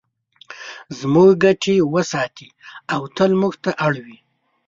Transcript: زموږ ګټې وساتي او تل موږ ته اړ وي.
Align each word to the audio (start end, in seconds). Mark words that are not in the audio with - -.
زموږ 0.99 1.29
ګټې 1.43 1.75
وساتي 1.93 2.47
او 2.93 3.01
تل 3.15 3.31
موږ 3.41 3.53
ته 3.63 3.71
اړ 3.85 3.93
وي. 4.05 4.17